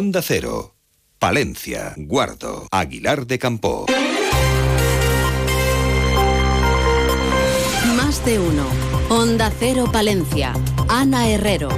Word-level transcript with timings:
Onda 0.00 0.22
Cero, 0.22 0.76
Palencia, 1.18 1.92
Guardo, 1.96 2.68
Aguilar 2.70 3.26
de 3.26 3.40
Campo. 3.40 3.86
Más 7.96 8.24
de 8.24 8.38
uno. 8.38 8.64
Onda 9.08 9.50
Cero 9.58 9.90
Palencia. 9.92 10.52
Ana 10.88 11.28
Herrero. 11.28 11.70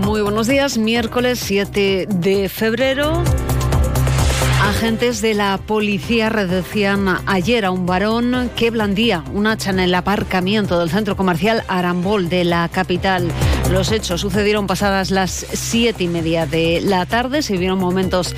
Muy 0.00 0.22
buenos 0.22 0.48
días, 0.48 0.76
miércoles 0.76 1.38
7 1.38 2.08
de 2.08 2.48
febrero. 2.48 3.22
Agentes 4.60 5.22
de 5.22 5.34
la 5.34 5.58
policía 5.58 6.30
reducían 6.30 7.06
ayer 7.26 7.64
a 7.64 7.70
un 7.70 7.86
varón 7.86 8.50
que 8.56 8.70
blandía 8.70 9.22
un 9.32 9.46
hacha 9.46 9.70
en 9.70 9.78
el 9.78 9.94
aparcamiento 9.94 10.80
del 10.80 10.90
centro 10.90 11.16
comercial 11.16 11.62
Arambol 11.68 12.28
de 12.28 12.42
la 12.42 12.68
capital. 12.70 13.30
Los 13.70 13.90
hechos 13.90 14.20
sucedieron 14.20 14.66
pasadas 14.66 15.10
las 15.10 15.46
siete 15.52 16.04
y 16.04 16.08
media 16.08 16.46
de 16.46 16.80
la 16.80 17.06
tarde. 17.06 17.42
Se 17.42 17.56
vieron 17.56 17.78
momentos 17.78 18.34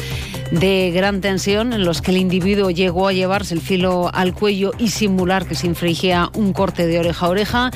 de 0.51 0.93
gran 0.95 1.21
tensión 1.21 1.73
en 1.73 1.85
los 1.85 2.01
que 2.01 2.13
el 2.13 2.17
individuo 2.17 2.71
llegó 2.71 3.09
a 3.09 3.13
llevarse 3.13 3.55
el 3.55 3.61
filo 3.61 4.11
al 4.15 4.33
cuello 4.33 4.73
y 4.79 4.89
simular 4.89 5.47
que 5.47 5.55
se 5.55 5.67
infringía 5.67 6.31
un 6.35 6.53
corte 6.53 6.87
de 6.87 6.99
oreja 6.99 7.27
a 7.27 7.29
oreja. 7.29 7.71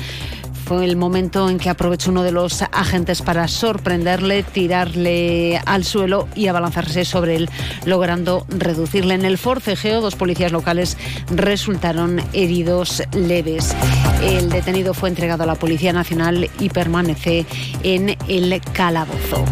Fue 0.71 0.85
el 0.85 0.95
momento 0.95 1.49
en 1.49 1.57
que 1.57 1.69
aprovechó 1.69 2.11
uno 2.11 2.23
de 2.23 2.31
los 2.31 2.61
agentes 2.61 3.21
para 3.21 3.49
sorprenderle, 3.49 4.41
tirarle 4.41 5.59
al 5.65 5.83
suelo 5.83 6.29
y 6.33 6.47
abalanzarse 6.47 7.03
sobre 7.03 7.35
él, 7.35 7.49
logrando 7.83 8.45
reducirle. 8.47 9.15
En 9.15 9.25
el 9.25 9.37
forcejeo, 9.37 9.99
dos 9.99 10.15
policías 10.15 10.53
locales 10.53 10.97
resultaron 11.29 12.21
heridos 12.31 13.03
leves. 13.11 13.75
El 14.23 14.49
detenido 14.49 14.93
fue 14.93 15.09
entregado 15.09 15.43
a 15.43 15.45
la 15.45 15.55
Policía 15.55 15.91
Nacional 15.91 16.49
y 16.57 16.69
permanece 16.69 17.45
en 17.83 18.15
el 18.29 18.61
calabozo. 18.71 19.43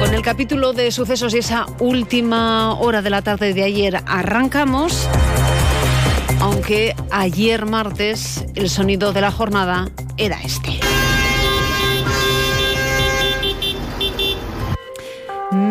Con 0.00 0.12
el 0.12 0.22
capítulo 0.22 0.72
de 0.72 0.90
sucesos 0.90 1.34
y 1.34 1.38
esa 1.38 1.66
última 1.78 2.74
hora 2.74 3.00
de 3.00 3.10
la 3.10 3.22
tarde 3.22 3.54
de 3.54 3.62
ayer 3.62 4.02
arrancamos 4.06 5.08
aunque 6.46 6.94
ayer 7.10 7.66
martes 7.66 8.44
el 8.54 8.70
sonido 8.70 9.12
de 9.12 9.20
la 9.20 9.32
jornada 9.32 9.90
era 10.16 10.40
este. 10.42 10.78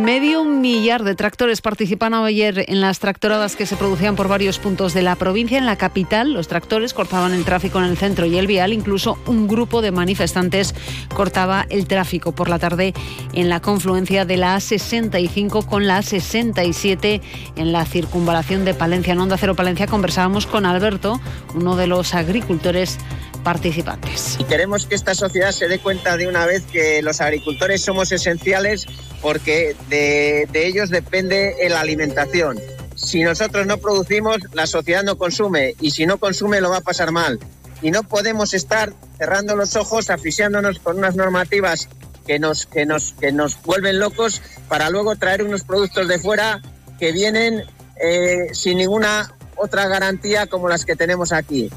Medio 0.03 0.43
millar 0.43 1.03
de 1.03 1.15
tractores 1.15 1.61
participaron 1.61 2.25
ayer 2.25 2.65
en 2.67 2.81
las 2.81 2.99
tractoradas 2.99 3.55
que 3.55 3.65
se 3.65 3.77
producían 3.77 4.15
por 4.15 4.27
varios 4.27 4.59
puntos 4.59 4.93
de 4.93 5.01
la 5.01 5.15
provincia. 5.15 5.57
En 5.57 5.65
la 5.65 5.77
capital, 5.77 6.33
los 6.33 6.47
tractores 6.47 6.93
cortaban 6.93 7.33
el 7.33 7.45
tráfico 7.45 7.79
en 7.79 7.85
el 7.85 7.97
centro 7.97 8.25
y 8.25 8.37
el 8.37 8.45
vial. 8.45 8.73
Incluso 8.73 9.17
un 9.25 9.47
grupo 9.47 9.81
de 9.81 9.91
manifestantes 9.91 10.75
cortaba 11.15 11.65
el 11.69 11.87
tráfico 11.87 12.33
por 12.33 12.49
la 12.49 12.59
tarde 12.59 12.93
en 13.33 13.47
la 13.47 13.61
confluencia 13.61 14.25
de 14.25 14.37
la 14.37 14.57
A65 14.57 15.65
con 15.65 15.87
la 15.87 15.99
A67 15.99 17.21
en 17.55 17.71
la 17.71 17.85
circunvalación 17.85 18.65
de 18.65 18.73
Palencia. 18.73 19.13
En 19.13 19.19
Onda 19.21 19.37
Cero 19.37 19.55
Palencia 19.55 19.87
conversábamos 19.87 20.45
con 20.45 20.65
Alberto, 20.65 21.21
uno 21.55 21.77
de 21.77 21.87
los 21.87 22.13
agricultores 22.13 22.99
participantes. 23.45 24.37
Y 24.39 24.43
queremos 24.43 24.87
que 24.87 24.95
esta 24.95 25.13
sociedad 25.13 25.51
se 25.51 25.67
dé 25.67 25.77
cuenta 25.77 26.17
de 26.17 26.27
una 26.27 26.47
vez 26.47 26.63
que 26.63 27.03
los 27.03 27.21
agricultores 27.21 27.79
somos 27.79 28.11
esenciales 28.11 28.87
porque 29.21 29.75
de, 29.87 30.49
ellos 30.53 30.89
depende 30.89 31.55
la 31.69 31.79
alimentación. 31.79 32.59
Si 32.95 33.21
nosotros 33.21 33.67
no 33.67 33.77
producimos, 33.77 34.37
la 34.53 34.65
sociedad 34.65 35.03
no 35.03 35.17
consume 35.17 35.75
y 35.79 35.91
si 35.91 36.07
no 36.07 36.17
consume 36.17 36.59
lo 36.59 36.71
va 36.71 36.77
a 36.77 36.81
pasar 36.81 37.11
mal. 37.11 37.39
Y 37.83 37.91
no 37.91 38.01
podemos 38.01 38.55
estar 38.55 38.93
cerrando 39.19 39.55
los 39.55 39.75
ojos, 39.75 40.09
asfixiándonos 40.09 40.79
con 40.79 40.97
unas 40.97 41.15
normativas 41.15 41.87
que 42.25 42.39
nos, 42.39 42.65
que 42.65 42.87
nos, 42.87 43.13
que 43.13 43.31
nos 43.31 43.61
vuelven 43.61 43.99
locos 43.99 44.41
para 44.67 44.89
luego 44.89 45.15
traer 45.17 45.43
unos 45.43 45.63
productos 45.63 46.07
de 46.07 46.17
fuera 46.17 46.63
que 46.99 47.11
vienen 47.11 47.63
eh, 48.01 48.47
sin 48.53 48.79
ninguna 48.79 49.35
otra 49.55 49.87
garantía 49.87 50.47
como 50.47 50.67
las 50.67 50.83
que 50.83 50.95
tenemos 50.95 51.31
aquí. 51.31 51.69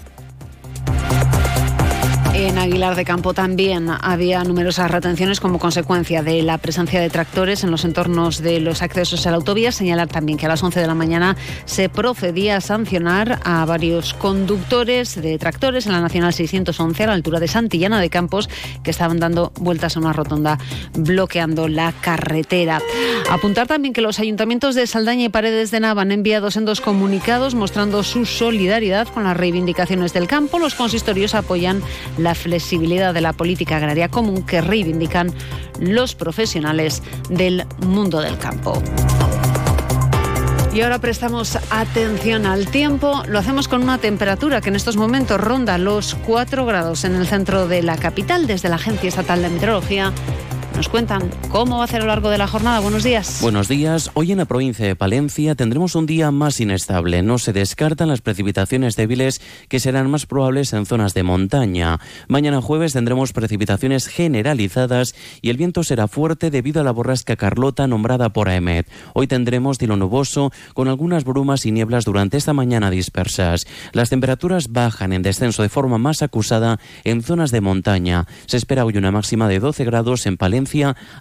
En 2.41 2.57
Aguilar 2.57 2.95
de 2.95 3.05
Campo 3.05 3.35
también 3.35 3.89
había 4.01 4.45
numerosas 4.45 4.89
retenciones 4.89 5.41
como 5.41 5.59
consecuencia 5.59 6.23
de 6.23 6.45
la 6.45 6.57
presencia 6.59 7.01
de 7.01 7.11
tractores 7.11 7.65
en 7.65 7.73
los 7.73 7.85
entornos 7.85 8.41
de 8.41 8.61
los 8.61 8.81
accesos 8.81 9.27
a 9.27 9.33
la 9.33 9.39
autovía. 9.39 9.73
Señalar 9.73 10.07
también 10.07 10.39
que 10.39 10.47
a 10.47 10.49
las 10.49 10.63
11 10.63 10.79
de 10.79 10.87
la 10.87 10.95
mañana 10.95 11.37
se 11.65 11.89
procedía 11.89 12.59
a 12.59 12.61
sancionar 12.61 13.41
a 13.43 13.65
varios 13.65 14.15
conductores 14.15 15.21
de 15.21 15.37
tractores 15.37 15.87
en 15.87 15.93
la 15.93 16.01
Nacional 16.01 16.33
611 16.33 17.03
a 17.03 17.07
la 17.09 17.15
altura 17.15 17.41
de 17.41 17.49
Santillana 17.49 18.01
de 18.01 18.09
Campos 18.09 18.49
que 18.85 18.93
estaban 18.93 19.19
dando 19.19 19.53
vueltas 19.59 19.97
a 19.97 20.01
una 20.01 20.13
rotonda 20.13 20.59
bloqueando 20.95 21.67
la 21.67 21.93
carretera. 21.93 22.81
Apuntar 23.31 23.67
también 23.67 23.93
que 23.93 24.01
los 24.01 24.21
ayuntamientos 24.21 24.77
de 24.77 24.87
Saldaña 24.87 25.25
y 25.25 25.29
Paredes 25.29 25.73
de 25.73 25.81
Nava 25.81 26.03
han 26.03 26.13
enviado 26.13 26.51
dos 26.51 26.81
comunicados 26.81 27.57
mostrando 27.57 28.05
su 28.05 28.27
solidaridad 28.27 29.09
con 29.09 29.25
las 29.25 29.37
reivindicaciones 29.37 30.13
del 30.13 30.29
campo. 30.29 30.61
Los 30.61 30.77
consistorios 30.77 31.35
apoyan 31.35 31.83
la 32.17 32.28
la 32.29 32.35
flexibilidad 32.35 33.15
de 33.15 33.23
la 33.23 33.33
política 33.33 33.79
agraria 33.79 34.11
común 34.11 34.43
que 34.43 34.61
reivindican 34.61 35.33
los 35.81 36.15
profesionales 36.15 37.03
del 37.31 37.65
mundo 37.87 38.21
del 38.21 38.37
campo. 38.37 38.83
Y 40.75 40.83
ahora 40.83 40.99
prestamos 40.99 41.59
atención 41.71 42.45
al 42.45 42.67
tiempo. 42.67 43.23
Lo 43.27 43.39
hacemos 43.39 43.67
con 43.67 43.83
una 43.83 43.97
temperatura 43.97 44.61
que 44.61 44.69
en 44.69 44.77
estos 44.77 44.99
momentos 44.99 45.41
ronda 45.41 45.79
los 45.79 46.17
4 46.27 46.67
grados 46.67 47.05
en 47.05 47.15
el 47.15 47.27
centro 47.27 47.67
de 47.67 47.83
la 47.83 47.97
capital. 47.97 48.47
Desde 48.47 48.69
la 48.69 48.77
Agencia 48.77 49.09
Estatal 49.09 49.41
de 49.41 49.49
Meteorología 49.49 50.13
nos 50.79 50.89
cuentan 50.89 51.29
cómo 51.51 51.79
va 51.79 51.85
a 51.85 51.87
ser 51.89 52.03
a 52.03 52.05
lo 52.05 52.07
largo 52.07 52.31
de 52.31 52.39
la 52.39 52.47
jornada. 52.47 52.79
Buenos 52.79 53.03
días. 53.03 53.41
Buenos 53.43 53.67
días. 53.67 54.13
Hoy 54.15 54.31
en 54.31 54.39
la 54.39 54.45
provincia 54.45 54.87
de 54.87 54.95
Palencia 54.95 55.57
tendremos 55.57 55.97
un 55.97 56.07
día 56.07 56.31
más 56.31 56.61
inestable. 56.61 57.21
No 57.21 57.39
se 57.39 57.53
descartan 57.53 58.07
las 58.07 58.21
precipitaciones 58.21 58.95
débiles 58.95 59.41
que 59.69 59.81
serán 59.81 60.09
más 60.09 60.27
probables 60.27 60.73
en 60.73 60.87
zonas 60.87 61.15
de 61.15 61.25
montaña. 61.25 61.99
Mañana 62.29 62.63
jueves 62.63 62.93
tendremos 62.93 63.33
precipitaciones 63.33 64.07
generalizadas 64.07 65.17
y 65.43 65.51
el 65.51 65.57
viento 65.57 65.83
será 65.83 66.07
fuerte 66.07 66.49
debido 66.49 66.81
a 66.81 66.85
la 66.85 66.93
borrasca 66.93 67.35
Carlota 67.35 67.89
nombrada 67.89 68.29
por 68.29 68.49
AEMET. 68.49 68.87
Hoy 69.15 69.27
tendremos 69.27 69.79
cielo 69.79 69.97
nuboso 69.97 70.53
con 70.75 70.87
algunas 70.87 71.25
brumas 71.25 71.67
y 71.67 71.73
nieblas 71.73 72.05
durante 72.05 72.37
esta 72.37 72.53
mañana 72.53 72.89
dispersas. 72.89 73.67
Las 73.91 74.11
temperaturas 74.11 74.69
bajan 74.71 75.13
en 75.13 75.23
descenso 75.23 75.63
de 75.63 75.71
forma 75.71 75.99
más 75.99 76.23
acusada 76.23 76.79
en 77.03 77.25
zonas 77.25 77.51
de 77.51 77.63
montaña. 77.63 78.29
Se 78.47 78.57
espera 78.57 78.85
hoy 78.85 78.97
una 78.97 79.11
máxima 79.11 79.49
de 79.49 79.59
12 79.59 79.85
grados 79.85 80.25
en 80.27 80.37
Palencia 80.37 80.68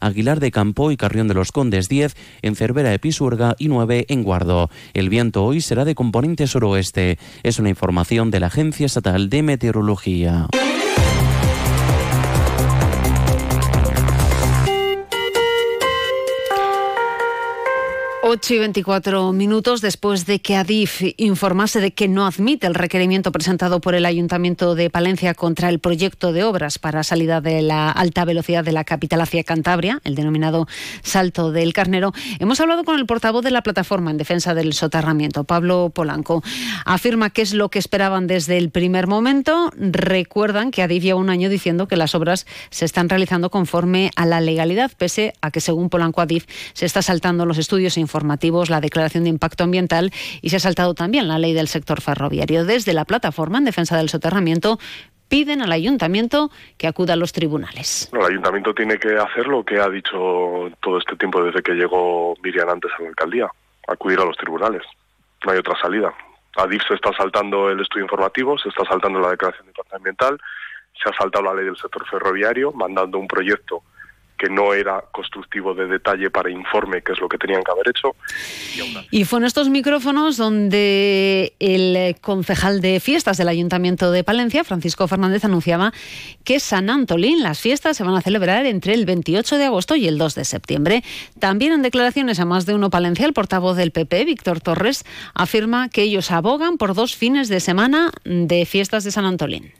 Aguilar 0.02 0.40
de 0.40 0.52
Campo 0.52 0.92
y 0.92 0.98
Carrión 0.98 1.28
de 1.28 1.34
los 1.34 1.52
Condes 1.52 1.88
10, 1.88 2.16
en 2.42 2.56
Cervera 2.56 2.90
de 2.90 3.00
Pisuerga 3.00 3.56
y 3.58 3.70
9 3.70 4.06
en 4.10 4.24
Guardo. 4.24 4.70
El 4.94 5.10
viento 5.10 5.46
hoy 5.46 5.62
será 5.62 5.86
de 5.86 5.96
componente 5.96 6.48
suroeste. 6.48 7.18
Es 7.44 7.60
una 7.60 7.70
información 7.70 8.30
de 8.30 8.42
la 8.42 8.48
Agencia 8.48 8.86
Estatal 8.86 9.30
de 9.30 9.44
Meteorología. 9.44 10.48
8 18.30 18.56
y 18.56 18.60
24 18.60 19.32
minutos 19.32 19.80
después 19.80 20.26
de 20.26 20.40
que 20.40 20.58
Adif 20.58 21.02
informase 21.16 21.80
de 21.80 21.92
que 21.92 22.10
no 22.10 22.26
admite 22.26 22.68
el 22.68 22.76
requerimiento 22.76 23.32
presentado 23.32 23.80
por 23.80 23.96
el 23.96 24.06
Ayuntamiento 24.06 24.76
de 24.76 24.90
Palencia 24.90 25.34
contra 25.34 25.70
el 25.70 25.80
proyecto 25.80 26.34
de 26.34 26.44
obras 26.44 26.78
para 26.78 27.04
salida 27.04 27.40
de 27.40 27.62
la 27.62 27.90
alta 27.90 28.26
velocidad 28.26 28.66
de 28.66 28.74
la 28.74 28.84
capital 28.84 29.22
hacia 29.22 29.46
Cantabria, 29.46 30.02
el 30.04 30.16
denominado 30.16 30.68
Salto 31.04 31.54
del 31.54 31.72
Carnero, 31.72 32.12
hemos 32.40 32.60
hablado 32.60 32.84
con 32.84 33.00
el 33.00 33.06
portavoz 33.06 33.46
de 33.46 33.52
la 33.52 33.62
plataforma 33.62 34.12
en 34.12 34.18
defensa 34.18 34.54
del 34.54 34.74
soterramiento, 34.74 35.46
Pablo 35.46 35.90
Polanco. 35.96 36.44
Afirma 36.84 37.30
que 37.30 37.44
es 37.44 37.54
lo 37.54 37.70
que 37.70 37.80
esperaban 37.80 38.28
desde 38.28 38.58
el 38.58 38.72
primer 38.72 39.08
momento. 39.08 39.72
Recuerdan 39.78 40.72
que 40.72 40.84
Adif 40.84 41.02
lleva 41.02 41.22
un 41.22 41.30
año 41.30 41.48
diciendo 41.48 41.88
que 41.88 41.96
las 41.96 42.14
obras 42.14 42.46
se 42.72 42.84
están 42.84 43.08
realizando 43.08 43.50
conforme 43.50 44.12
a 44.18 44.26
la 44.26 44.42
legalidad, 44.42 44.92
pese 44.98 45.32
a 45.40 45.50
que, 45.50 45.62
según 45.62 45.90
Polanco 45.90 46.20
Adif, 46.20 46.46
se 46.74 46.86
está 46.86 47.02
saltando 47.02 47.46
los 47.46 47.58
estudios 47.58 47.96
e 47.96 48.02
informaciones 48.02 48.17
la 48.24 48.82
declaración 48.82 49.24
de 49.24 49.30
impacto 49.30 49.64
ambiental 49.64 50.12
y 50.42 50.50
se 50.50 50.58
ha 50.58 50.60
saltado 50.60 50.94
también 50.94 51.28
la 51.28 51.40
ley 51.40 51.54
del 51.54 51.68
sector 51.68 52.02
ferroviario. 52.02 52.66
Desde 52.66 52.94
la 52.94 53.06
plataforma 53.06 53.58
en 53.58 53.66
defensa 53.66 53.98
del 53.98 54.10
soterramiento 54.10 54.80
piden 55.30 55.62
al 55.62 55.72
ayuntamiento 55.72 56.50
que 56.78 56.88
acuda 56.88 57.14
a 57.14 57.16
los 57.16 57.34
tribunales. 57.34 58.10
el 58.14 58.26
ayuntamiento 58.26 58.74
tiene 58.74 58.98
que 58.98 59.18
hacer 59.18 59.48
lo 59.48 59.64
que 59.64 59.80
ha 59.80 59.90
dicho 59.90 60.70
todo 60.82 60.98
este 60.98 61.16
tiempo 61.16 61.44
desde 61.44 61.62
que 61.62 61.74
llegó 61.74 62.36
Miriam 62.42 62.70
antes 62.70 62.92
a 62.98 63.02
la 63.02 63.10
alcaldía, 63.10 63.48
acudir 63.88 64.20
a 64.20 64.26
los 64.26 64.38
tribunales. 64.38 64.84
No 65.46 65.52
hay 65.52 65.60
otra 65.60 65.78
salida. 65.80 66.14
Adif 66.56 66.82
se 66.88 66.96
está 66.96 67.12
saltando 67.14 67.70
el 67.70 67.80
estudio 67.80 68.06
informativo, 68.06 68.58
se 68.58 68.70
está 68.70 68.84
saltando 68.86 69.20
la 69.20 69.32
declaración 69.32 69.68
de 69.68 69.72
impacto 69.72 69.96
ambiental, 69.96 70.40
se 71.02 71.10
ha 71.10 71.14
saltado 71.14 71.46
la 71.46 71.54
ley 71.54 71.66
del 71.66 71.78
sector 71.78 72.08
ferroviario, 72.08 72.72
mandando 72.72 73.20
un 73.20 73.28
proyecto 73.28 73.84
que 74.38 74.50
no 74.50 74.74
era 74.74 75.04
constructivo 75.12 75.74
de 75.74 75.88
detalle 75.88 76.30
para 76.30 76.50
informe, 76.50 77.02
que 77.02 77.14
es 77.14 77.20
lo 77.20 77.28
que 77.28 77.38
tenían 77.38 77.64
que 77.64 77.72
haber 77.72 77.90
hecho. 77.90 78.16
Y, 79.12 79.26
fue 79.26 79.40
en 79.40 79.46
estos 79.46 79.70
micrófonos 79.70 80.38
donde 80.38 81.54
el 81.60 82.16
concejal 82.22 82.80
de 82.82 83.00
fiestas 83.00 83.38
del 83.38 83.48
Ayuntamiento 83.48 84.12
de 84.12 84.24
Palencia, 84.24 84.64
Francisco 84.64 85.08
Fernández, 85.08 85.44
anunciaba 85.44 85.92
que 86.44 86.60
San 86.60 86.90
Antolín, 86.90 87.42
las 87.42 87.60
fiestas 87.60 87.98
se 87.98 88.04
van 88.04 88.16
a 88.16 88.22
celebrar 88.22 88.66
entre 88.66 88.94
el 88.94 89.06
28 89.06 89.58
de 89.58 89.66
agosto 89.66 89.96
y 89.96 90.08
el 90.08 90.18
2 90.18 90.36
de 90.36 90.46
septiembre. 90.46 91.04
También 91.40 91.74
en 91.74 91.82
declaraciones 91.82 92.40
a 92.40 92.46
más 92.46 92.66
de 92.66 92.76
uno 92.76 92.90
Palencia, 92.90 93.26
el 93.26 93.34
portavoz 93.34 93.76
del 93.76 93.92
PP, 93.92 94.26
Víctor 94.26 94.62
Torres, 94.62 95.04
afirma 95.34 95.90
que 95.90 96.04
ellos 96.04 96.32
abogan 96.32 96.78
por 96.78 96.94
dos 96.94 97.16
fines 97.16 97.50
de 97.50 97.60
semana 97.60 98.12
de 98.24 98.66
fiestas 98.66 99.04
de 99.04 99.12
San 99.12 99.26
Antolín 99.26 99.74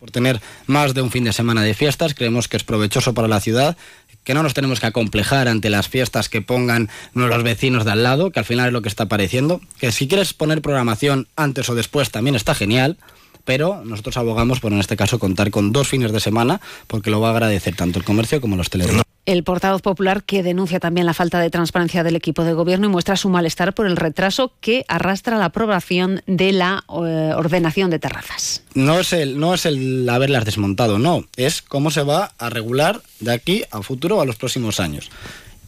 por 0.00 0.10
tener 0.10 0.40
más 0.66 0.94
de 0.94 1.02
un 1.02 1.10
fin 1.10 1.24
de 1.24 1.32
semana 1.32 1.62
de 1.62 1.74
fiestas. 1.74 2.14
Creemos 2.14 2.48
que 2.48 2.56
es 2.56 2.64
provechoso 2.64 3.14
para 3.14 3.28
la 3.28 3.40
ciudad, 3.40 3.76
que 4.24 4.34
no 4.34 4.42
nos 4.42 4.54
tenemos 4.54 4.80
que 4.80 4.86
acomplejar 4.86 5.46
ante 5.46 5.70
las 5.70 5.88
fiestas 5.88 6.28
que 6.28 6.42
pongan 6.42 6.88
los 7.14 7.42
vecinos 7.42 7.84
de 7.84 7.92
al 7.92 8.02
lado, 8.02 8.30
que 8.30 8.40
al 8.40 8.44
final 8.46 8.68
es 8.68 8.72
lo 8.72 8.82
que 8.82 8.88
está 8.88 9.04
apareciendo. 9.04 9.60
Que 9.78 9.92
si 9.92 10.08
quieres 10.08 10.34
poner 10.34 10.62
programación 10.62 11.28
antes 11.36 11.68
o 11.68 11.74
después 11.74 12.10
también 12.10 12.34
está 12.34 12.54
genial 12.54 12.96
pero 13.44 13.82
nosotros 13.84 14.16
abogamos 14.18 14.60
por 14.60 14.72
en 14.72 14.80
este 14.80 14.96
caso 14.96 15.18
contar 15.18 15.50
con 15.50 15.72
dos 15.72 15.88
fines 15.88 16.12
de 16.12 16.20
semana 16.20 16.60
porque 16.86 17.10
lo 17.10 17.20
va 17.20 17.28
a 17.28 17.32
agradecer 17.32 17.74
tanto 17.74 17.98
el 17.98 18.04
comercio 18.04 18.40
como 18.40 18.56
los 18.56 18.66
hostelería. 18.66 19.02
El 19.26 19.44
portavoz 19.44 19.82
popular 19.82 20.24
que 20.24 20.42
denuncia 20.42 20.80
también 20.80 21.06
la 21.06 21.14
falta 21.14 21.40
de 21.40 21.50
transparencia 21.50 22.02
del 22.02 22.16
equipo 22.16 22.42
de 22.42 22.54
gobierno 22.54 22.86
y 22.86 22.88
muestra 22.88 23.16
su 23.16 23.28
malestar 23.28 23.74
por 23.74 23.86
el 23.86 23.96
retraso 23.96 24.52
que 24.60 24.84
arrastra 24.88 25.36
la 25.36 25.46
aprobación 25.46 26.22
de 26.26 26.52
la 26.52 26.84
eh, 26.88 27.32
ordenación 27.36 27.90
de 27.90 27.98
terrazas. 27.98 28.64
No 28.74 28.98
es 28.98 29.12
el 29.12 29.38
no 29.38 29.54
es 29.54 29.66
el 29.66 30.08
haberlas 30.08 30.44
desmontado, 30.46 30.98
no, 30.98 31.24
es 31.36 31.60
cómo 31.60 31.90
se 31.90 32.02
va 32.02 32.32
a 32.38 32.48
regular 32.48 33.02
de 33.20 33.32
aquí 33.32 33.62
a 33.70 33.82
futuro 33.82 34.20
a 34.20 34.24
los 34.24 34.36
próximos 34.36 34.80
años. 34.80 35.10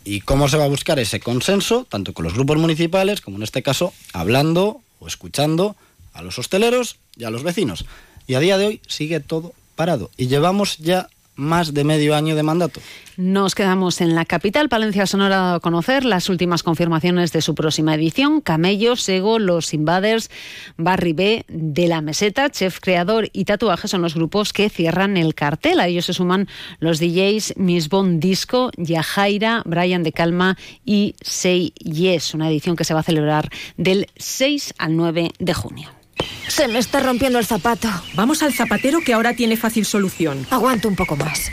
Y 0.04 0.22
cómo 0.22 0.48
se 0.48 0.56
va 0.56 0.64
a 0.64 0.68
buscar 0.68 0.98
ese 0.98 1.20
consenso, 1.20 1.86
tanto 1.88 2.14
con 2.14 2.24
los 2.24 2.34
grupos 2.34 2.58
municipales 2.58 3.20
como 3.20 3.36
en 3.36 3.44
este 3.44 3.62
caso 3.62 3.92
hablando 4.12 4.80
o 4.98 5.06
escuchando 5.06 5.76
a 6.14 6.22
los 6.22 6.38
hosteleros 6.38 6.96
y 7.16 7.24
a 7.24 7.30
los 7.30 7.42
vecinos. 7.42 7.84
Y 8.26 8.34
a 8.34 8.40
día 8.40 8.58
de 8.58 8.66
hoy 8.66 8.80
sigue 8.86 9.20
todo 9.20 9.52
parado. 9.76 10.10
Y 10.16 10.26
llevamos 10.26 10.78
ya 10.78 11.08
más 11.42 11.74
de 11.74 11.84
medio 11.84 12.14
año 12.14 12.34
de 12.34 12.42
mandato. 12.42 12.80
Nos 13.18 13.54
quedamos 13.54 14.00
en 14.00 14.14
la 14.14 14.24
capital. 14.24 14.70
Palencia 14.70 15.06
Sonora 15.06 15.36
ha 15.36 15.42
dado 15.44 15.54
a 15.56 15.60
conocer 15.60 16.04
las 16.04 16.30
últimas 16.30 16.62
confirmaciones 16.62 17.30
de 17.32 17.42
su 17.42 17.54
próxima 17.54 17.94
edición. 17.94 18.40
Camello, 18.40 18.96
Sego, 18.96 19.38
Los 19.38 19.74
Invaders, 19.74 20.30
Barry 20.78 21.12
B, 21.12 21.44
De 21.48 21.88
la 21.88 22.00
Meseta, 22.00 22.48
Chef 22.48 22.80
Creador 22.80 23.28
y 23.34 23.44
Tatuaje 23.44 23.86
son 23.86 24.00
los 24.00 24.14
grupos 24.14 24.54
que 24.54 24.70
cierran 24.70 25.18
el 25.18 25.34
cartel. 25.34 25.80
A 25.80 25.88
ellos 25.88 26.06
se 26.06 26.14
suman 26.14 26.48
los 26.80 27.00
DJs 27.00 27.54
Miss 27.56 27.90
Bond 27.90 28.18
Disco, 28.18 28.70
Yajaira, 28.78 29.62
Brian 29.66 30.02
de 30.02 30.12
Calma 30.12 30.56
y 30.86 31.14
Say 31.20 31.74
Yes, 31.80 32.32
una 32.32 32.48
edición 32.48 32.76
que 32.76 32.84
se 32.84 32.94
va 32.94 33.00
a 33.00 33.04
celebrar 33.04 33.50
del 33.76 34.06
6 34.16 34.74
al 34.78 34.96
9 34.96 35.32
de 35.38 35.54
junio. 35.54 36.01
Se 36.48 36.68
me 36.68 36.78
está 36.78 37.00
rompiendo 37.00 37.38
el 37.38 37.46
zapato. 37.46 37.88
Vamos 38.14 38.42
al 38.42 38.52
zapatero 38.52 39.00
que 39.00 39.14
ahora 39.14 39.34
tiene 39.34 39.56
fácil 39.56 39.84
solución. 39.84 40.46
Aguanto 40.50 40.88
un 40.88 40.96
poco 40.96 41.16
más. 41.16 41.50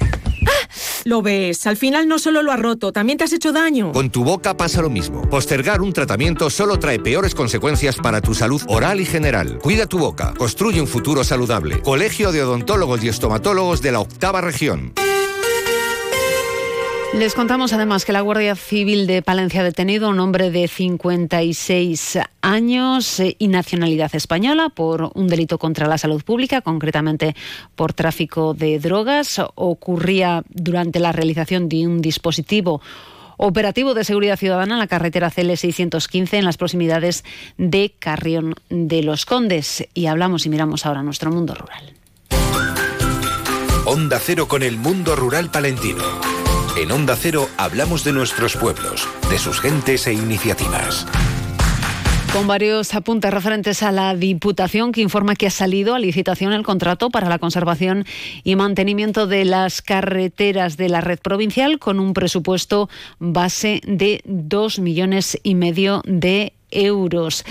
Lo 1.05 1.21
ves, 1.21 1.65
al 1.65 1.77
final 1.77 2.07
no 2.07 2.19
solo 2.19 2.41
lo 2.41 2.51
ha 2.51 2.57
roto, 2.57 2.91
también 2.91 3.17
te 3.17 3.23
has 3.23 3.33
hecho 3.33 3.51
daño. 3.51 3.91
Con 3.91 4.09
tu 4.09 4.23
boca 4.23 4.57
pasa 4.57 4.81
lo 4.81 4.89
mismo. 4.89 5.21
Postergar 5.29 5.81
un 5.81 5.93
tratamiento 5.93 6.49
solo 6.49 6.77
trae 6.77 6.99
peores 6.99 7.35
consecuencias 7.35 7.95
para 7.95 8.21
tu 8.21 8.33
salud 8.33 8.61
oral 8.67 8.99
y 8.99 9.05
general. 9.05 9.59
Cuida 9.59 9.87
tu 9.87 9.97
boca, 9.97 10.33
construye 10.37 10.81
un 10.81 10.87
futuro 10.87 11.23
saludable. 11.23 11.81
Colegio 11.81 12.31
de 12.31 12.43
Odontólogos 12.43 13.03
y 13.03 13.09
Estomatólogos 13.09 13.81
de 13.81 13.91
la 13.91 14.01
Octava 14.01 14.41
Región. 14.41 14.93
Les 17.13 17.33
contamos 17.33 17.73
además 17.73 18.05
que 18.05 18.13
la 18.13 18.21
Guardia 18.21 18.55
Civil 18.55 19.07
de 19.07 19.23
Palencia 19.23 19.61
ha 19.61 19.63
detenido 19.63 20.05
a 20.05 20.09
un 20.09 20.19
hombre 20.19 20.51
de 20.51 20.67
56 20.67 22.19
años 22.41 23.19
eh, 23.19 23.35
y 23.39 23.47
nacionalidad 23.47 24.13
española 24.13 24.69
por 24.69 25.11
un 25.15 25.27
delito 25.27 25.57
contra 25.57 25.87
la 25.87 25.97
salud 25.97 26.23
pública, 26.23 26.61
concretamente 26.61 27.35
por 27.75 27.93
tráfico 27.93 28.53
de 28.53 28.77
drogas. 28.77 29.41
Ocurría 29.55 30.43
durante 30.49 30.99
la 30.99 31.11
realización 31.11 31.67
de 31.67 31.87
un 31.87 31.99
dispositivo 31.99 32.79
operativo 33.37 33.95
de 33.95 34.03
seguridad 34.03 34.37
ciudadana 34.37 34.75
en 34.75 34.79
la 34.79 34.87
carretera 34.87 35.31
CL615 35.31 36.33
en 36.33 36.45
las 36.45 36.57
proximidades 36.57 37.23
de 37.57 37.95
Carrión 37.97 38.53
de 38.69 39.01
los 39.01 39.25
Condes. 39.25 39.87
Y 39.95 40.05
hablamos 40.05 40.45
y 40.45 40.49
miramos 40.49 40.85
ahora 40.85 41.01
nuestro 41.01 41.31
mundo 41.31 41.55
rural. 41.55 41.93
Onda 43.85 44.19
Cero 44.19 44.47
con 44.47 44.61
el 44.61 44.77
mundo 44.77 45.15
rural 45.15 45.49
palentino. 45.49 46.28
En 46.77 46.91
Onda 46.91 47.15
Cero 47.15 47.49
hablamos 47.57 48.03
de 48.03 48.13
nuestros 48.13 48.55
pueblos, 48.55 49.07
de 49.29 49.37
sus 49.37 49.59
gentes 49.59 50.07
e 50.07 50.13
iniciativas. 50.13 51.05
Con 52.31 52.47
varios 52.47 52.93
apuntes 52.93 53.33
referentes 53.33 53.81
a 53.81 53.91
la 53.91 54.15
Diputación 54.15 54.91
que 54.91 55.01
informa 55.01 55.35
que 55.35 55.47
ha 55.47 55.51
salido 55.51 55.95
a 55.95 55.99
licitación 55.99 56.53
el 56.53 56.63
contrato 56.63 57.09
para 57.09 57.27
la 57.27 57.39
conservación 57.39 58.05
y 58.43 58.55
mantenimiento 58.55 59.25
de 59.25 59.45
las 59.45 59.81
carreteras 59.81 60.77
de 60.77 60.89
la 60.89 61.01
red 61.01 61.19
provincial 61.19 61.79
con 61.79 61.99
un 61.99 62.13
presupuesto 62.13 62.87
base 63.17 63.81
de 63.85 64.21
dos 64.25 64.79
millones 64.79 65.39
y 65.43 65.55
medio 65.55 66.01
de 66.05 66.53
euros. 66.71 67.43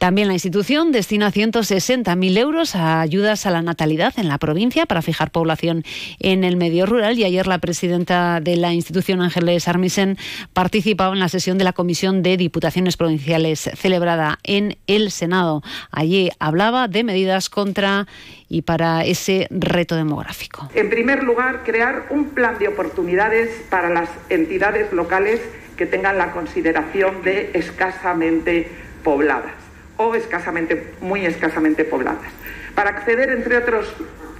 También 0.00 0.28
la 0.28 0.32
institución 0.32 0.92
destina 0.92 1.30
160.000 1.30 2.38
euros 2.38 2.74
a 2.74 3.02
ayudas 3.02 3.44
a 3.44 3.50
la 3.50 3.60
natalidad 3.60 4.14
en 4.16 4.28
la 4.28 4.38
provincia 4.38 4.86
para 4.86 5.02
fijar 5.02 5.30
población 5.30 5.84
en 6.20 6.42
el 6.42 6.56
medio 6.56 6.86
rural 6.86 7.18
y 7.18 7.24
ayer 7.24 7.46
la 7.46 7.58
presidenta 7.58 8.40
de 8.40 8.56
la 8.56 8.72
institución, 8.72 9.20
Ángeles 9.20 9.68
Armisen, 9.68 10.16
participaba 10.54 11.12
en 11.12 11.20
la 11.20 11.28
sesión 11.28 11.58
de 11.58 11.64
la 11.64 11.74
Comisión 11.74 12.22
de 12.22 12.38
Diputaciones 12.38 12.96
Provinciales 12.96 13.70
celebrada 13.74 14.38
en 14.42 14.78
el 14.86 15.10
Senado. 15.10 15.62
Allí 15.92 16.30
hablaba 16.38 16.88
de 16.88 17.04
medidas 17.04 17.50
contra 17.50 18.06
y 18.48 18.62
para 18.62 19.04
ese 19.04 19.48
reto 19.50 19.96
demográfico. 19.96 20.70
En 20.74 20.88
primer 20.88 21.24
lugar, 21.24 21.62
crear 21.62 22.06
un 22.08 22.30
plan 22.30 22.58
de 22.58 22.68
oportunidades 22.68 23.50
para 23.68 23.90
las 23.90 24.08
entidades 24.30 24.94
locales 24.94 25.42
que 25.76 25.84
tengan 25.84 26.16
la 26.16 26.32
consideración 26.32 27.22
de 27.22 27.50
escasamente 27.52 28.66
pobladas 29.04 29.69
o 30.00 30.14
escasamente, 30.14 30.94
muy 31.02 31.26
escasamente 31.26 31.84
pobladas, 31.84 32.32
para 32.74 32.90
acceder, 32.90 33.28
entre 33.30 33.58
otros 33.58 33.86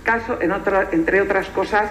casos, 0.03 0.41
en 0.41 0.53
entre 0.93 1.21
otras 1.21 1.49
cosas, 1.49 1.91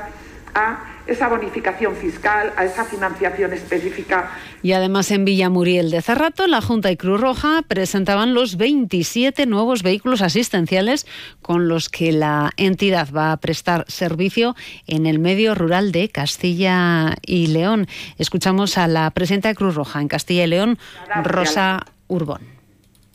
a 0.56 0.80
esa 1.06 1.27
bonificación 1.27 1.95
fiscal, 1.95 2.51
a 2.57 2.66
esa 2.66 2.83
financiación 2.83 3.54
específica. 3.54 4.31
Y 4.63 4.71
además 4.74 5.12
en 5.12 5.24
Villamuriel 5.24 5.92
de 5.92 6.01
Cerrato, 6.01 6.48
la 6.48 6.62
Junta 6.62 6.92
y 6.92 6.98
Cruz 6.98 7.21
Roja 7.21 7.63
presentaban 7.68 8.33
los 8.33 8.57
27 8.57 9.45
nuevos 9.45 9.83
vehículos 9.83 10.24
asistenciales 10.24 11.06
con 11.44 11.68
los 11.68 11.89
que 11.89 12.12
la 12.12 12.51
entidad 12.57 13.10
va 13.16 13.31
a 13.31 13.38
prestar 13.38 13.86
servicio 13.88 14.56
en 14.88 15.06
el 15.06 15.19
medio 15.19 15.54
rural 15.54 15.92
de 15.92 16.10
Castilla 16.10 17.16
y 17.24 17.48
León. 17.48 17.88
Escuchamos 18.18 18.80
a 18.80 18.88
la 18.88 19.11
presidenta 19.11 19.49
de 19.49 19.56
Cruz 19.56 19.76
Roja 19.76 20.02
en 20.02 20.07
Castilla 20.07 20.45
y 20.45 20.47
León, 20.47 20.80
Rosa 21.23 21.85
Urbón. 22.07 22.58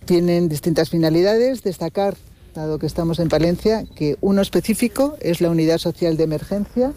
Tienen 0.04 0.48
distintas 0.48 0.90
finalidades. 0.90 1.62
Destacar, 1.62 2.16
dado 2.54 2.78
que 2.78 2.86
estamos 2.86 3.18
en 3.18 3.28
Palencia, 3.28 3.84
que 3.94 4.16
uno 4.20 4.42
específico 4.42 5.16
es 5.20 5.40
la 5.40 5.50
unidad 5.50 5.78
social 5.78 6.16
de 6.16 6.24
emergencia 6.24 6.92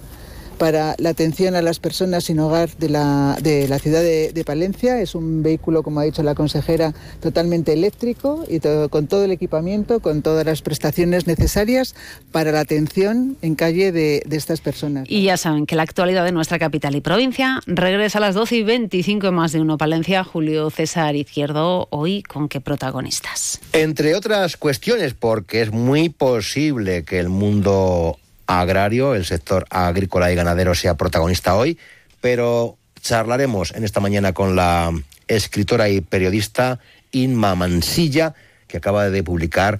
para 0.57 0.95
la 0.97 1.09
atención 1.09 1.55
a 1.55 1.61
las 1.61 1.79
personas 1.79 2.25
sin 2.25 2.39
hogar 2.39 2.69
de 2.77 2.89
la, 2.89 3.37
de 3.41 3.67
la 3.67 3.79
ciudad 3.79 4.01
de, 4.01 4.43
Palencia. 4.45 5.01
Es 5.01 5.13
un 5.13 5.43
vehículo, 5.43 5.83
como 5.83 5.99
ha 5.99 6.03
dicho 6.03 6.23
la 6.23 6.33
consejera, 6.33 6.93
totalmente 7.19 7.73
eléctrico 7.73 8.45
y 8.47 8.59
con 8.89 9.07
todo 9.07 9.25
el 9.25 9.31
equipamiento, 9.31 9.99
con 9.99 10.21
todas 10.21 10.45
las 10.45 10.61
prestaciones 10.61 11.27
necesarias 11.27 11.95
para 12.31 12.51
la 12.51 12.61
atención 12.61 13.35
en 13.41 13.55
calle 13.55 13.91
de, 13.91 14.23
de, 14.25 14.37
estas 14.37 14.61
personas. 14.61 15.05
Y 15.09 15.23
ya 15.23 15.35
saben 15.35 15.65
que 15.65 15.75
la 15.75 15.83
actualidad 15.83 16.23
de 16.23 16.31
nuestra 16.31 16.59
capital 16.59 16.95
y 16.95 17.01
provincia 17.01 17.59
regresa 17.65 18.19
a 18.19 18.21
las 18.21 18.35
12 18.35 18.55
y 18.55 18.63
25 18.63 19.31
más 19.31 19.51
de 19.51 19.59
uno 19.59 19.77
Palencia. 19.77 20.23
Julio 20.23 20.69
César 20.69 21.15
Izquierdo, 21.15 21.87
hoy 21.89 22.23
con 22.23 22.47
qué 22.47 22.61
protagonistas. 22.61 23.59
Entre 23.73 24.15
otras 24.15 24.55
cuestiones, 24.55 25.13
porque 25.13 25.61
es 25.61 25.71
muy 25.71 26.09
posible 26.09 27.03
que 27.03 27.19
el 27.19 27.29
mundo 27.29 28.17
agrario, 28.47 29.13
el 29.13 29.25
sector 29.25 29.65
agrícola 29.69 30.31
y 30.31 30.35
ganadero 30.35 30.73
sea 30.73 30.95
protagonista 30.95 31.55
hoy, 31.55 31.77
pero 32.21 32.77
charlaremos 33.01 33.73
en 33.75 33.83
esta 33.83 33.99
mañana 33.99 34.33
con 34.33 34.55
la 34.55 34.91
escritora 35.27 35.89
y 35.89 36.01
periodista 36.01 36.79
Inma 37.11 37.55
Mansilla, 37.55 38.33
que 38.67 38.77
acaba 38.77 39.09
de 39.09 39.23
publicar 39.23 39.79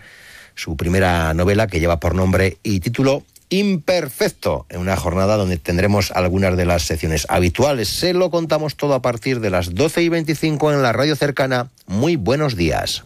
su 0.55 0.75
primera 0.75 1.33
novela 1.33 1.67
que 1.67 1.79
lleva 1.79 1.99
por 1.99 2.15
nombre 2.15 2.57
y 2.63 2.79
título 2.79 3.23
Imperfecto, 3.49 4.65
en 4.69 4.81
una 4.81 4.97
jornada 4.97 5.37
donde 5.37 5.57
tendremos 5.57 6.11
algunas 6.11 6.57
de 6.57 6.65
las 6.65 6.83
secciones 6.83 7.25
habituales. 7.29 7.87
Se 7.87 8.13
lo 8.13 8.29
contamos 8.29 8.75
todo 8.75 8.93
a 8.93 9.01
partir 9.01 9.39
de 9.39 9.49
las 9.49 9.73
12 9.73 10.03
y 10.03 10.09
25 10.09 10.73
en 10.73 10.81
la 10.81 10.91
radio 10.91 11.15
cercana. 11.15 11.69
Muy 11.85 12.17
buenos 12.17 12.57
días. 12.57 13.05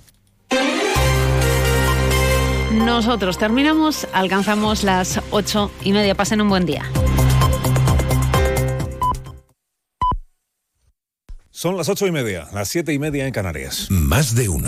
Nosotros 2.85 3.37
terminamos, 3.37 4.07
alcanzamos 4.11 4.83
las 4.83 5.21
ocho 5.31 5.71
y 5.83 5.93
media. 5.93 6.15
Pasen 6.15 6.41
un 6.41 6.49
buen 6.49 6.65
día. 6.65 6.83
Son 11.51 11.77
las 11.77 11.89
ocho 11.89 12.07
y 12.07 12.11
media, 12.11 12.47
las 12.53 12.69
siete 12.69 12.91
y 12.91 12.97
media 12.97 13.27
en 13.27 13.33
Canarias. 13.33 13.87
Más 13.91 14.33
de 14.33 14.49
uno. 14.49 14.59